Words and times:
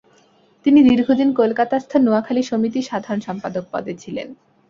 তিনি 0.65 0.79
দীর্ঘদিন 0.89 1.29
কলকাতাস্থ 1.33 1.91
নোয়াখালী 1.97 2.43
সমিতির 2.43 2.87
সাধারণ 2.89 3.19
সম্পাদক 3.27 3.63
পদে 3.71 3.93
ছিলেন। 3.93 4.27